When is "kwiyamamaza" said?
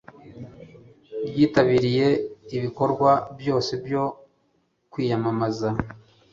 4.91-5.69